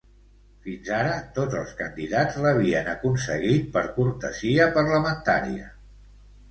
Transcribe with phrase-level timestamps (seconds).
[0.61, 5.73] Fins ara, tots els candidats l'havien aconseguit per cortesia parlamentària.